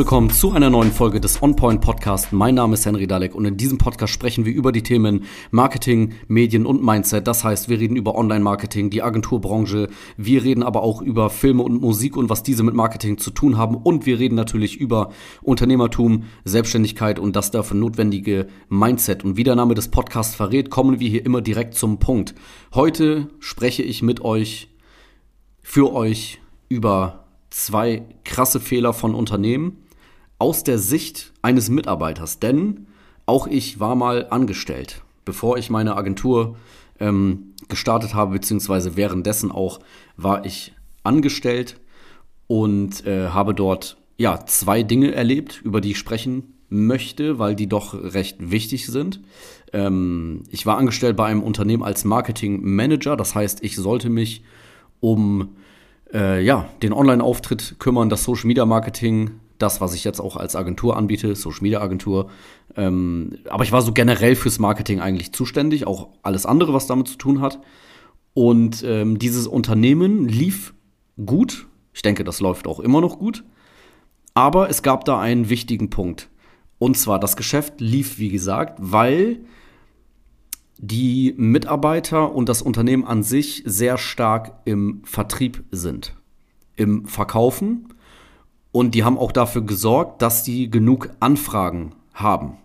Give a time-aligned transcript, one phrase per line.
[0.00, 2.32] willkommen zu einer neuen Folge des OnPoint Podcast.
[2.32, 6.14] Mein Name ist Henry Dalek und in diesem Podcast sprechen wir über die Themen Marketing,
[6.26, 7.26] Medien und Mindset.
[7.26, 11.82] Das heißt, wir reden über Online-Marketing, die Agenturbranche, wir reden aber auch über Filme und
[11.82, 15.10] Musik und was diese mit Marketing zu tun haben und wir reden natürlich über
[15.42, 19.22] Unternehmertum, Selbstständigkeit und das dafür notwendige Mindset.
[19.22, 22.34] Und wie der Name des Podcasts verrät, kommen wir hier immer direkt zum Punkt.
[22.74, 24.70] Heute spreche ich mit euch,
[25.60, 29.76] für euch über zwei krasse Fehler von Unternehmen
[30.40, 32.40] aus der Sicht eines Mitarbeiters.
[32.40, 32.86] Denn
[33.26, 36.56] auch ich war mal angestellt, bevor ich meine Agentur
[36.98, 39.78] ähm, gestartet habe, beziehungsweise währenddessen auch
[40.16, 40.72] war ich
[41.04, 41.78] angestellt
[42.48, 47.68] und äh, habe dort ja zwei Dinge erlebt, über die ich sprechen möchte, weil die
[47.68, 49.20] doch recht wichtig sind.
[49.72, 54.42] Ähm, ich war angestellt bei einem Unternehmen als Marketing Manager, das heißt, ich sollte mich
[55.00, 55.56] um
[56.12, 59.30] äh, ja, den Online-Auftritt kümmern, das Social Media Marketing,
[59.62, 62.30] das, was ich jetzt auch als Agentur anbiete, Social Media Agentur.
[62.76, 67.08] Ähm, aber ich war so generell fürs Marketing eigentlich zuständig, auch alles andere, was damit
[67.08, 67.60] zu tun hat.
[68.34, 70.74] Und ähm, dieses Unternehmen lief
[71.24, 71.66] gut.
[71.92, 73.44] Ich denke, das läuft auch immer noch gut.
[74.34, 76.28] Aber es gab da einen wichtigen Punkt.
[76.78, 79.40] Und zwar, das Geschäft lief, wie gesagt, weil
[80.78, 86.16] die Mitarbeiter und das Unternehmen an sich sehr stark im Vertrieb sind,
[86.76, 87.88] im Verkaufen.
[88.72, 92.58] Und die haben auch dafür gesorgt, dass die genug Anfragen haben.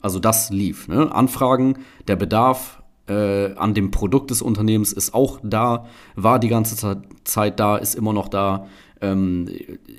[0.00, 0.88] Also das lief.
[0.88, 1.12] Ne?
[1.12, 6.98] Anfragen, der Bedarf äh, an dem Produkt des Unternehmens ist auch da, war die ganze
[7.24, 8.66] Zeit da, ist immer noch da.
[9.00, 9.48] Ähm,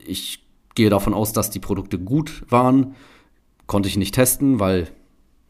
[0.05, 2.95] ich gehe davon aus, dass die Produkte gut waren.
[3.65, 4.87] Konnte ich nicht testen, weil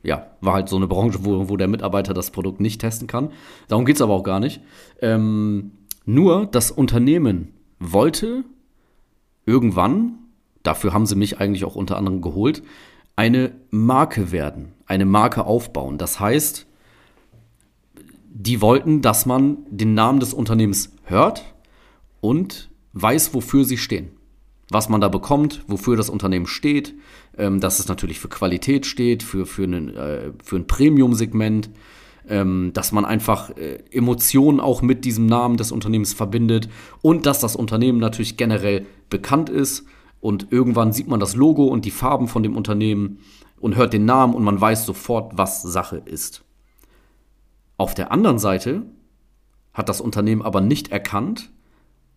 [0.04, 3.32] ja, war halt so eine Branche, wo, wo der Mitarbeiter das Produkt nicht testen kann.
[3.68, 4.62] Darum geht es aber auch gar nicht.
[5.02, 5.72] Ähm,
[6.06, 8.46] nur das Unternehmen wollte
[9.48, 10.20] irgendwann,
[10.62, 12.62] dafür haben sie mich eigentlich auch unter anderem geholt,
[13.16, 15.98] eine Marke werden, eine Marke aufbauen.
[15.98, 16.68] Das heißt,
[18.30, 21.56] die wollten, dass man den Namen des Unternehmens hört
[22.22, 24.12] und weiß, wofür sie stehen
[24.70, 26.94] was man da bekommt, wofür das Unternehmen steht,
[27.38, 31.70] ähm, dass es natürlich für Qualität steht, für, für, einen, äh, für ein Premium-Segment,
[32.30, 36.70] ähm, dass man einfach äh, Emotionen auch mit diesem Namen des Unternehmens verbindet
[37.02, 39.86] und dass das Unternehmen natürlich generell bekannt ist
[40.20, 43.20] und irgendwann sieht man das Logo und die Farben von dem Unternehmen
[43.60, 46.44] und hört den Namen und man weiß sofort, was Sache ist.
[47.78, 48.84] Auf der anderen Seite
[49.74, 51.52] hat das Unternehmen aber nicht erkannt,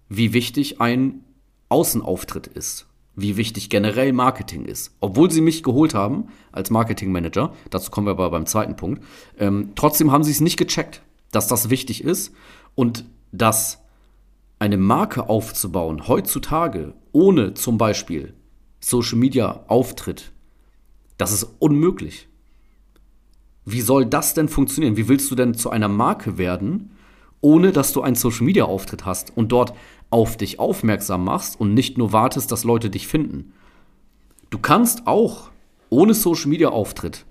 [0.08, 1.24] wie wichtig ein
[1.68, 2.88] Außenauftritt ist,
[3.20, 4.94] wie wichtig generell Marketing ist.
[5.00, 9.02] Obwohl sie mich geholt haben als Marketingmanager, dazu kommen wir aber beim zweiten Punkt,
[9.38, 12.32] ähm, trotzdem haben sie es nicht gecheckt, dass das wichtig ist
[12.74, 13.82] und dass
[14.58, 18.34] eine Marke aufzubauen heutzutage ohne zum Beispiel
[18.80, 20.32] Social Media Auftritt,
[21.16, 22.28] das ist unmöglich.
[23.64, 24.96] Wie soll das denn funktionieren?
[24.96, 26.92] Wie willst du denn zu einer Marke werden,
[27.40, 29.72] ohne dass du einen Social Media Auftritt hast und dort
[30.10, 33.52] auf dich aufmerksam machst und nicht nur wartest, dass Leute dich finden.
[34.50, 35.50] Du kannst auch
[35.88, 37.24] ohne Social Media Auftritt,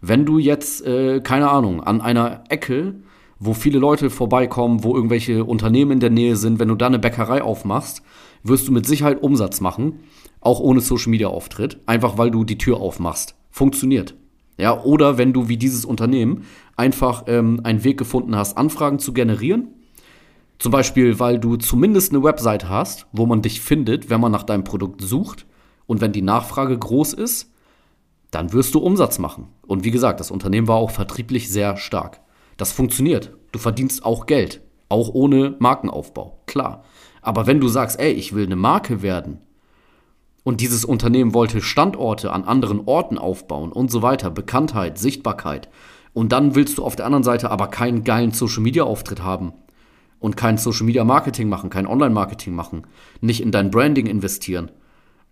[0.00, 2.94] wenn du jetzt, äh, keine Ahnung, an einer Ecke,
[3.38, 6.98] wo viele Leute vorbeikommen, wo irgendwelche Unternehmen in der Nähe sind, wenn du da eine
[6.98, 8.02] Bäckerei aufmachst,
[8.42, 10.00] wirst du mit Sicherheit Umsatz machen,
[10.40, 13.34] auch ohne Social Media Auftritt, einfach weil du die Tür aufmachst.
[13.50, 14.14] Funktioniert.
[14.56, 16.44] Ja, oder wenn du wie dieses Unternehmen
[16.76, 19.68] einfach ähm, einen Weg gefunden hast, Anfragen zu generieren
[20.58, 24.44] zum Beispiel, weil du zumindest eine Webseite hast, wo man dich findet, wenn man nach
[24.44, 25.46] deinem Produkt sucht.
[25.86, 27.52] Und wenn die Nachfrage groß ist,
[28.30, 29.48] dann wirst du Umsatz machen.
[29.66, 32.20] Und wie gesagt, das Unternehmen war auch vertrieblich sehr stark.
[32.56, 33.36] Das funktioniert.
[33.52, 34.62] Du verdienst auch Geld.
[34.88, 36.40] Auch ohne Markenaufbau.
[36.46, 36.84] Klar.
[37.20, 39.38] Aber wenn du sagst, ey, ich will eine Marke werden
[40.44, 45.68] und dieses Unternehmen wollte Standorte an anderen Orten aufbauen und so weiter, Bekanntheit, Sichtbarkeit,
[46.12, 49.52] und dann willst du auf der anderen Seite aber keinen geilen Social-Media-Auftritt haben,
[50.24, 52.86] und kein Social Media Marketing machen, kein Online Marketing machen,
[53.20, 54.70] nicht in dein Branding investieren,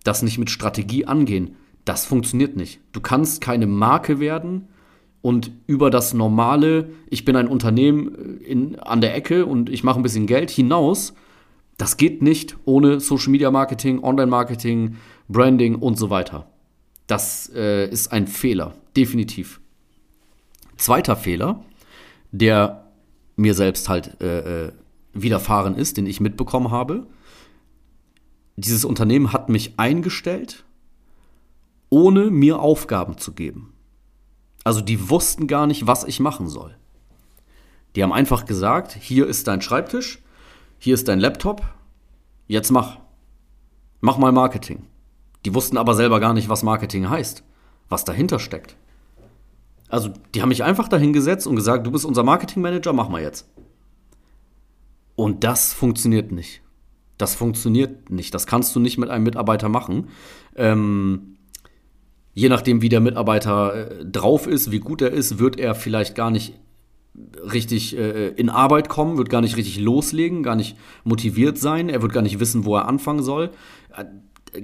[0.05, 1.57] das nicht mit Strategie angehen,
[1.87, 2.79] das funktioniert nicht.
[2.93, 4.69] Du kannst keine Marke werden
[5.23, 9.83] und über das normale, ich bin ein Unternehmen äh, in, an der Ecke und ich
[9.83, 11.15] mache ein bisschen Geld hinaus,
[11.83, 14.99] das geht nicht ohne Social Media Marketing, Online Marketing,
[15.29, 16.47] Branding und so weiter.
[17.09, 19.61] Das äh, ist ein Fehler, definitiv.
[20.77, 21.65] Zweiter Fehler,
[22.31, 22.87] der
[23.35, 24.73] mir selbst halt äh, äh
[25.13, 27.09] widerfahren ist, den ich mitbekommen habe.
[28.55, 30.63] Dieses Unternehmen hat mich eingestellt,
[31.91, 33.73] ohne mir Aufgaben zu geben.
[34.63, 36.77] Also die wussten gar nicht, was ich machen soll.
[37.97, 40.23] Die haben einfach gesagt, hier ist dein Schreibtisch,
[40.83, 41.63] hier ist dein Laptop,
[42.49, 42.99] jetzt mach.
[44.01, 44.83] Mach mal Marketing.
[45.45, 47.45] Die wussten aber selber gar nicht, was Marketing heißt,
[47.89, 48.75] was dahinter steckt.
[49.89, 53.49] Also, die haben mich einfach dahingesetzt und gesagt, du bist unser Marketingmanager, mach mal jetzt.
[55.15, 56.63] Und das funktioniert nicht.
[57.17, 58.35] Das funktioniert nicht.
[58.35, 60.09] Das kannst du nicht mit einem Mitarbeiter machen.
[60.57, 61.37] Ähm,
[62.35, 66.17] je nachdem, wie der Mitarbeiter äh, drauf ist, wie gut er ist, wird er vielleicht
[66.17, 66.55] gar nicht
[67.15, 72.03] richtig äh, in Arbeit kommen, wird gar nicht richtig loslegen, gar nicht motiviert sein, er
[72.03, 73.51] wird gar nicht wissen, wo er anfangen soll.
[73.97, 74.05] Äh,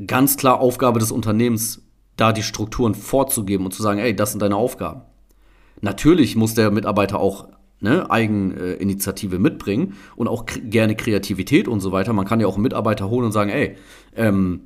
[0.07, 1.83] ganz klar Aufgabe des Unternehmens,
[2.17, 5.03] da die Strukturen vorzugeben und zu sagen, ey, das sind deine Aufgaben.
[5.81, 7.49] Natürlich muss der Mitarbeiter auch
[7.81, 12.13] ne, Eigeninitiative mitbringen und auch gerne Kreativität und so weiter.
[12.13, 13.77] Man kann ja auch einen Mitarbeiter holen und sagen, ey,
[14.17, 14.63] ähm,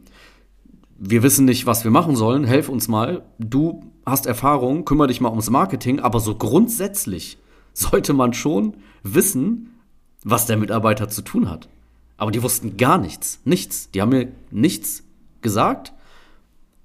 [0.99, 3.23] wir wissen nicht, was wir machen sollen, helf uns mal.
[3.39, 7.39] Du hast Erfahrung, kümmere dich mal ums Marketing, aber so grundsätzlich
[7.73, 9.79] sollte man schon wissen,
[10.25, 11.69] was der Mitarbeiter zu tun hat.
[12.17, 13.91] Aber die wussten gar nichts, nichts.
[13.91, 15.05] Die haben mir nichts
[15.41, 15.93] gesagt,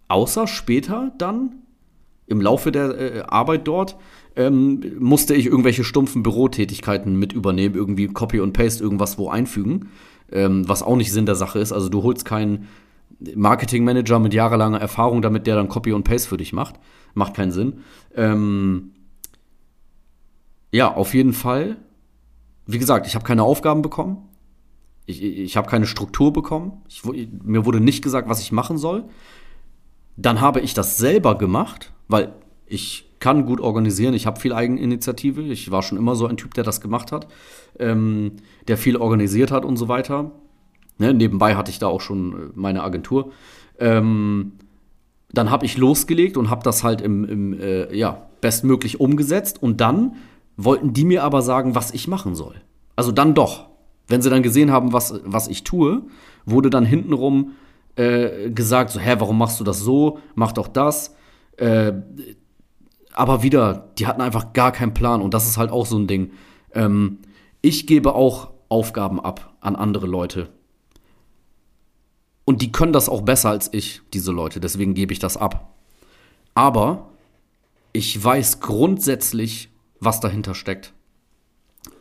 [0.08, 1.56] außer später dann
[2.26, 3.98] im Laufe der äh, Arbeit dort
[4.36, 9.90] ähm, musste ich irgendwelche stumpfen Bürotätigkeiten mit übernehmen, irgendwie Copy und Paste irgendwas wo einfügen,
[10.32, 11.72] ähm, was auch nicht Sinn der Sache ist.
[11.72, 12.68] Also du holst keinen
[13.36, 16.76] Marketingmanager mit jahrelanger Erfahrung, damit der dann Copy und Paste für dich macht.
[17.14, 17.82] Macht keinen Sinn.
[18.16, 18.92] Ähm,
[20.72, 21.78] ja, auf jeden Fall.
[22.66, 24.28] Wie gesagt, ich habe keine Aufgaben bekommen.
[25.06, 26.82] Ich, ich habe keine Struktur bekommen.
[26.90, 29.06] Ich, mir wurde nicht gesagt, was ich machen soll.
[30.18, 32.34] Dann habe ich das selber gemacht, weil
[32.66, 34.14] ich kann gut organisieren.
[34.14, 35.42] Ich habe viel Eigeninitiative.
[35.42, 37.28] Ich war schon immer so ein Typ, der das gemacht hat,
[37.80, 38.34] ähm,
[38.68, 40.32] der viel organisiert hat und so weiter.
[41.00, 43.32] Ne, nebenbei hatte ich da auch schon äh, meine Agentur.
[43.80, 44.54] Ähm,
[45.32, 49.62] dann habe ich losgelegt und habe das halt im, im äh, ja, bestmöglich umgesetzt.
[49.62, 50.16] Und dann
[50.58, 52.56] wollten die mir aber sagen, was ich machen soll.
[52.96, 53.68] Also dann doch.
[54.08, 56.04] Wenn sie dann gesehen haben, was, was ich tue,
[56.46, 57.54] wurde dann hintenrum
[57.96, 60.20] äh, gesagt, so, hä, warum machst du das so?
[60.36, 61.16] Mach doch das.
[61.58, 61.94] Äh,
[63.14, 66.08] aber wieder, die hatten einfach gar keinen Plan und das ist halt auch so ein
[66.08, 66.32] Ding.
[66.74, 67.20] Ähm,
[67.62, 70.50] ich gebe auch Aufgaben ab an andere Leute.
[72.46, 74.60] Und die können das auch besser als ich, diese Leute.
[74.60, 75.74] Deswegen gebe ich das ab.
[76.54, 77.10] Aber
[77.92, 80.94] ich weiß grundsätzlich, was dahinter steckt.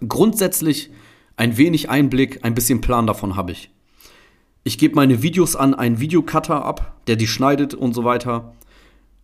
[0.06, 0.90] Grundsätzlich
[1.36, 3.70] ein wenig Einblick, ein bisschen Plan davon habe ich.
[4.64, 8.52] Ich gebe meine Videos an einen Videocutter ab, der die schneidet und so weiter.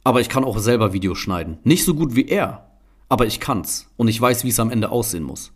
[0.04, 1.58] Aber ich kann auch selber Videos schneiden.
[1.64, 2.70] Nicht so gut wie er,
[3.08, 3.88] aber ich kann's.
[3.96, 5.52] Und ich weiß, wie es am Ende aussehen muss.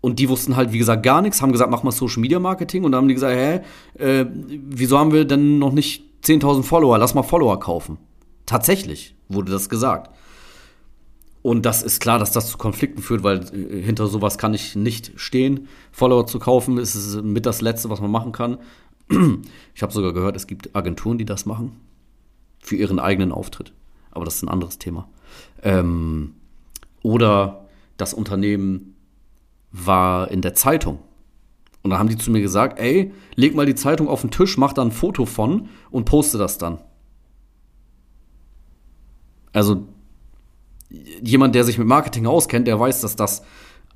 [0.00, 2.84] Und die wussten halt, wie gesagt, gar nichts, haben gesagt, mach mal Social Media Marketing.
[2.84, 3.60] Und dann haben die gesagt, hä,
[3.98, 6.96] äh, wieso haben wir denn noch nicht 10.000 Follower?
[6.98, 7.98] Lass mal Follower kaufen.
[8.46, 10.14] Tatsächlich wurde das gesagt.
[11.46, 14.74] Und das ist klar, dass das zu Konflikten führt, weil äh, hinter sowas kann ich
[14.74, 15.68] nicht stehen.
[15.92, 18.58] Follower zu kaufen ist mit das Letzte, was man machen kann.
[19.72, 21.76] Ich habe sogar gehört, es gibt Agenturen, die das machen.
[22.58, 23.72] Für ihren eigenen Auftritt.
[24.10, 25.08] Aber das ist ein anderes Thema.
[25.62, 26.34] Ähm,
[27.04, 28.96] oder das Unternehmen
[29.70, 30.98] war in der Zeitung.
[31.84, 34.58] Und da haben die zu mir gesagt, ey, leg mal die Zeitung auf den Tisch,
[34.58, 36.80] mach da ein Foto von und poste das dann.
[39.52, 39.86] Also
[40.88, 43.42] jemand, der sich mit Marketing auskennt, der weiß, dass das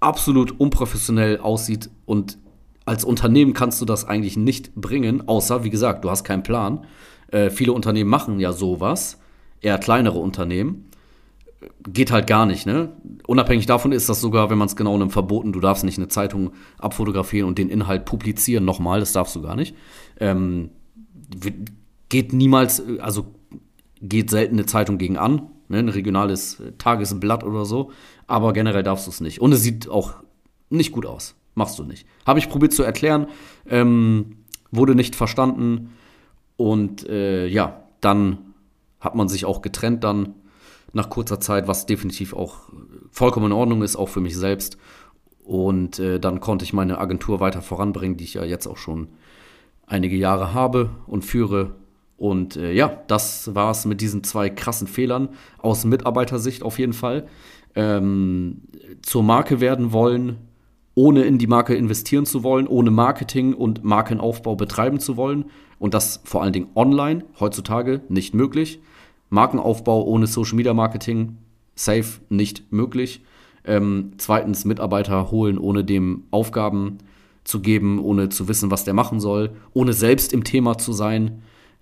[0.00, 2.38] absolut unprofessionell aussieht und
[2.87, 6.87] als Unternehmen kannst du das eigentlich nicht bringen, außer, wie gesagt, du hast keinen Plan.
[7.28, 9.18] Äh, viele Unternehmen machen ja sowas,
[9.61, 10.90] eher kleinere Unternehmen
[11.88, 12.92] geht halt gar nicht, ne?
[13.26, 15.52] Unabhängig davon ist das sogar, wenn man es genau nimmt, verboten.
[15.52, 19.56] Du darfst nicht eine Zeitung abfotografieren und den Inhalt publizieren nochmal, das darfst du gar
[19.56, 19.75] nicht.
[20.18, 20.70] Ähm,
[22.09, 23.35] geht niemals, also
[24.00, 25.78] geht selten eine Zeitung gegen an, ne?
[25.78, 27.90] ein regionales Tagesblatt oder so,
[28.26, 29.40] aber generell darfst du es nicht.
[29.40, 30.14] Und es sieht auch
[30.68, 31.34] nicht gut aus.
[31.54, 32.06] Machst du nicht.
[32.26, 33.26] Habe ich probiert zu erklären,
[33.68, 34.36] ähm,
[34.70, 35.90] wurde nicht verstanden
[36.56, 38.38] und äh, ja, dann
[39.00, 40.34] hat man sich auch getrennt dann
[40.92, 42.58] nach kurzer Zeit, was definitiv auch
[43.10, 44.76] vollkommen in Ordnung ist, auch für mich selbst.
[45.44, 49.08] Und äh, dann konnte ich meine Agentur weiter voranbringen, die ich ja jetzt auch schon
[49.86, 51.74] einige Jahre habe und führe.
[52.20, 56.92] Und äh, ja, das war es mit diesen zwei krassen Fehlern aus Mitarbeitersicht auf jeden
[56.92, 57.26] Fall.
[57.74, 58.60] Ähm,
[59.00, 60.36] zur Marke werden wollen,
[60.94, 65.46] ohne in die Marke investieren zu wollen, ohne Marketing und Markenaufbau betreiben zu wollen.
[65.78, 68.82] Und das vor allen Dingen online, heutzutage nicht möglich.
[69.30, 71.38] Markenaufbau ohne Social Media Marketing,
[71.74, 73.22] safe nicht möglich.
[73.64, 76.98] Ähm, zweitens, Mitarbeiter holen, ohne dem Aufgaben
[77.44, 81.40] zu geben, ohne zu wissen, was der machen soll, ohne selbst im Thema zu sein,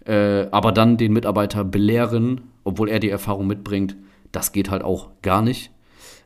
[0.09, 3.97] äh, aber dann den Mitarbeiter belehren, obwohl er die Erfahrung mitbringt,
[4.33, 5.71] das geht halt auch gar nicht.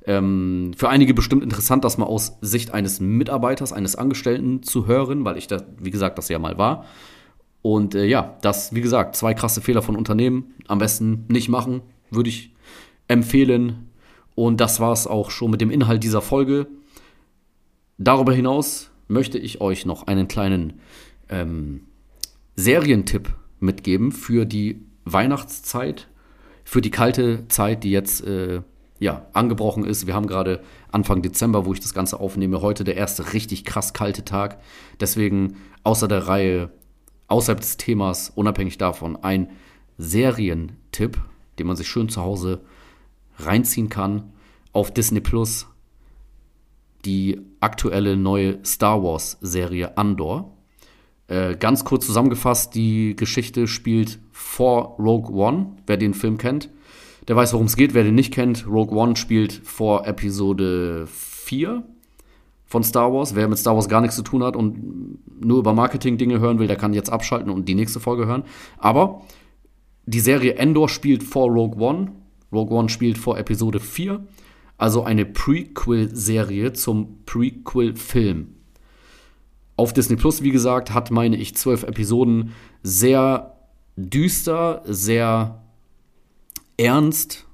[0.07, 5.25] Ähm, für einige bestimmt interessant, das mal aus Sicht eines Mitarbeiters, eines Angestellten zu hören,
[5.25, 6.85] weil ich da, wie gesagt, das ja mal war.
[7.61, 10.55] Und äh, ja, das, wie gesagt, zwei krasse Fehler von Unternehmen.
[10.69, 12.55] Am besten nicht machen, würde ich
[13.09, 13.91] empfehlen.
[14.37, 16.69] Und das war es auch schon mit dem Inhalt dieser Folge.
[17.99, 20.81] Darüber hinaus möchte ich euch noch einen kleinen
[21.29, 21.83] ähm,
[22.57, 26.09] Serientipp mitgeben für die Weihnachtszeit,
[26.65, 28.63] für die kalte Zeit, die jetzt äh,
[28.99, 30.07] ja, angebrochen ist.
[30.07, 32.63] Wir haben gerade Anfang Dezember, wo ich das Ganze aufnehme.
[32.63, 34.61] Heute der erste richtig krass kalte Tag.
[35.01, 36.71] Deswegen außer der Reihe,
[37.27, 39.51] außerhalb des Themas, unabhängig davon, ein
[39.99, 41.21] Serientipp,
[41.59, 42.61] den man sich schön zu Hause
[43.39, 44.33] reinziehen kann.
[44.73, 45.67] Auf Disney Plus
[47.05, 50.57] die aktuelle neue Star Wars-Serie Andor.
[51.33, 56.69] Äh, ganz kurz zusammengefasst, die Geschichte spielt vor Rogue One, wer den Film kennt.
[57.27, 57.95] Der weiß, worum es geht.
[57.95, 61.85] Wer den nicht kennt, Rogue One spielt vor Episode 4
[62.67, 63.35] von Star Wars.
[63.35, 66.67] Wer mit Star Wars gar nichts zu tun hat und nur über Marketing-Dinge hören will,
[66.67, 68.45] der kann jetzt abschalten und die nächste Folge hören.
[68.77, 69.23] Aber
[70.05, 72.13] die Serie Endor spielt vor Rogue One.
[72.53, 74.23] Rogue One spielt vor Episode 4.
[74.77, 78.62] Also eine Prequel-Serie zum Prequel-Film.
[79.77, 82.53] Auf Disney Plus, wie gesagt, hat, meine ich, zwölf Episoden.
[82.83, 83.57] Sehr
[83.97, 85.63] düster, sehr
[86.77, 87.47] ernst,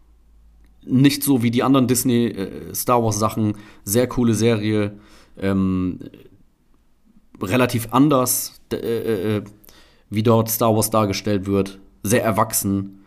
[0.84, 4.98] nicht so wie die anderen Disney äh, Star Wars Sachen, sehr coole Serie,
[5.38, 5.98] ähm,
[7.40, 8.76] relativ anders, äh,
[9.37, 9.42] äh,
[10.10, 12.98] wie dort Star Wars dargestellt wird, sehr erwachsen,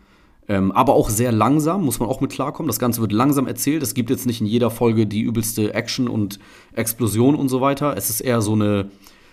[0.48, 2.68] ähm, aber auch sehr langsam, muss man auch mit klarkommen.
[2.68, 3.82] Das Ganze wird langsam erzählt.
[3.82, 6.38] Es gibt jetzt nicht in jeder Folge die übelste Action und
[6.74, 7.96] Explosion und so weiter.
[7.96, 8.90] Es ist eher so eine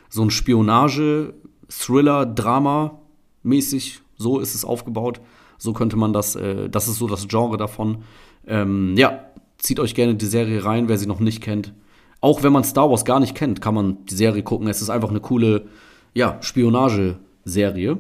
[0.09, 1.33] so ein Spionage,
[1.69, 2.99] Thriller, Drama
[3.43, 4.01] mäßig.
[4.17, 5.21] So ist es aufgebaut.
[5.57, 7.99] So könnte man das, äh, das ist so das Genre davon.
[8.47, 9.25] Ähm, ja,
[9.57, 11.73] zieht euch gerne die Serie rein, wer sie noch nicht kennt.
[12.21, 14.67] Auch wenn man Star Wars gar nicht kennt, kann man die Serie gucken.
[14.67, 15.67] Es ist einfach eine coole,
[16.13, 17.97] ja, Spionage-Serie.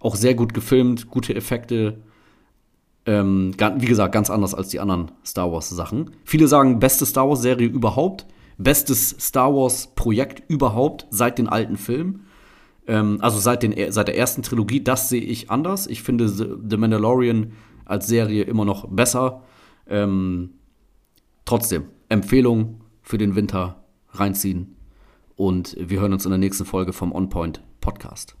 [0.00, 2.02] Auch sehr gut gefilmt, gute Effekte.
[3.04, 6.10] Ähm, wie gesagt, ganz anders als die anderen Star Wars-Sachen.
[6.24, 8.26] Viele sagen, beste Star Wars-Serie überhaupt.
[8.58, 12.26] Bestes Star Wars-Projekt überhaupt seit den alten Filmen.
[12.86, 15.86] Ähm, also seit, den, seit der ersten Trilogie, das sehe ich anders.
[15.86, 17.52] Ich finde The Mandalorian
[17.84, 19.42] als Serie immer noch besser.
[19.88, 20.50] Ähm,
[21.44, 24.76] trotzdem, Empfehlung für den Winter reinziehen.
[25.36, 28.36] Und wir hören uns in der nächsten Folge vom On Point Podcast.